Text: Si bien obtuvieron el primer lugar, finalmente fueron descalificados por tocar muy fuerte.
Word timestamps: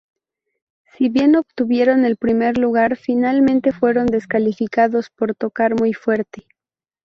Si 0.93 1.09
bien 1.09 1.35
obtuvieron 1.35 2.05
el 2.05 2.17
primer 2.17 2.57
lugar, 2.57 2.97
finalmente 2.97 3.71
fueron 3.71 4.07
descalificados 4.07 5.11
por 5.11 5.35
tocar 5.35 5.79
muy 5.79 5.93
fuerte. 5.93 6.47